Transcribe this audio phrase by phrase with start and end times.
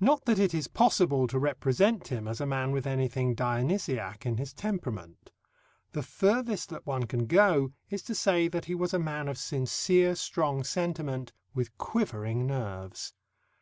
[0.00, 4.38] Not that it is possible to represent him as a man with anything Dionysiac in
[4.38, 5.32] his temperament.
[5.92, 9.36] The furthest that one can go is to say that he was a man of
[9.36, 13.12] sincere strong sentiment with quivering nerves.